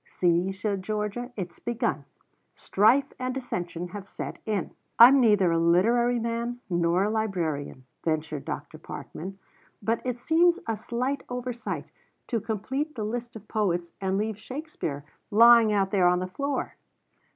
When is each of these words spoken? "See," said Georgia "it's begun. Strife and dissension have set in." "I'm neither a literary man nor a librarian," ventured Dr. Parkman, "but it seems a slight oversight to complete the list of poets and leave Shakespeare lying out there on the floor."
"See," 0.07 0.51
said 0.51 0.81
Georgia 0.81 1.29
"it's 1.35 1.59
begun. 1.59 2.05
Strife 2.55 3.13
and 3.19 3.35
dissension 3.35 3.89
have 3.89 4.07
set 4.07 4.39
in." 4.47 4.71
"I'm 4.97 5.19
neither 5.21 5.51
a 5.51 5.59
literary 5.59 6.17
man 6.17 6.59
nor 6.71 7.03
a 7.03 7.09
librarian," 7.11 7.85
ventured 8.03 8.43
Dr. 8.43 8.79
Parkman, 8.79 9.37
"but 9.79 10.01
it 10.03 10.17
seems 10.17 10.57
a 10.67 10.75
slight 10.75 11.21
oversight 11.29 11.91
to 12.29 12.41
complete 12.41 12.95
the 12.95 13.03
list 13.05 13.35
of 13.35 13.47
poets 13.47 13.91
and 14.01 14.17
leave 14.17 14.39
Shakespeare 14.39 15.05
lying 15.29 15.71
out 15.71 15.91
there 15.91 16.07
on 16.07 16.17
the 16.17 16.25
floor." 16.25 16.77